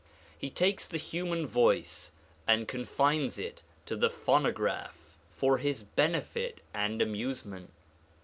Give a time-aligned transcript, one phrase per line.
[0.35, 2.11] He takes the human voice
[2.47, 7.71] and confines it in the phono graph for his benefit and amusement.